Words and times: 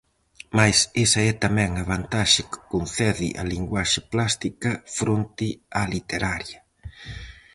Mais 0.57 0.77
esa 1.05 1.21
é 1.31 1.33
tamén 1.45 1.71
a 1.75 1.83
vantaxe 1.93 2.41
que 2.49 2.59
concede 2.73 3.27
a 3.41 3.43
linguaxe 3.53 3.99
plástica 4.13 4.71
fronte 4.97 5.47
á 5.79 5.81
literaria. 5.93 6.59